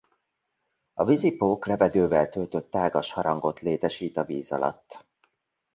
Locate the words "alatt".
4.51-5.05